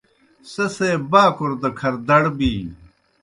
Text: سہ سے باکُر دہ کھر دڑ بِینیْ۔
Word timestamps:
سہ 0.51 0.65
سے 0.75 0.89
باکُر 1.11 1.51
دہ 1.61 1.69
کھر 1.77 1.93
دڑ 2.07 2.23
بِینیْ۔ 2.37 2.75